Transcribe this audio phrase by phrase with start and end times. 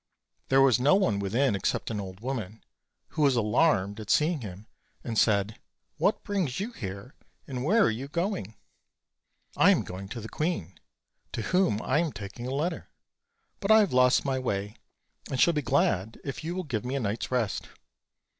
[0.49, 3.15] There was no one within except an old woman, 66 OLD, OLD FAIRY TALES.
[3.15, 3.35] who was
[3.75, 4.67] alarmed at seeing him
[5.03, 5.59] and said:
[5.97, 7.13] "What brings you here,
[7.45, 8.55] and where are you going?"
[9.55, 10.79] "I am going to the queen,
[11.33, 12.87] to whom I am taking a let ter;
[13.59, 14.75] but I have lost my way,
[15.29, 17.69] and shall be glad if you will give me a night's rest."